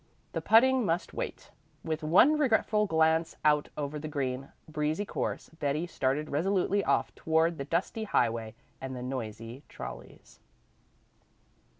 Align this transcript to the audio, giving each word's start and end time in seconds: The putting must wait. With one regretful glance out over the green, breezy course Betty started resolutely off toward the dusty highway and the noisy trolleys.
The 0.31 0.41
putting 0.41 0.83
must 0.83 1.13
wait. 1.13 1.51
With 1.83 2.01
one 2.01 2.35
regretful 2.39 2.87
glance 2.87 3.35
out 3.45 3.69
over 3.77 3.99
the 3.99 4.07
green, 4.07 4.51
breezy 4.67 5.05
course 5.05 5.49
Betty 5.49 5.85
started 5.85 6.31
resolutely 6.31 6.83
off 6.83 7.13
toward 7.13 7.59
the 7.59 7.65
dusty 7.65 8.05
highway 8.05 8.55
and 8.81 8.95
the 8.95 9.03
noisy 9.03 9.61
trolleys. 9.69 10.39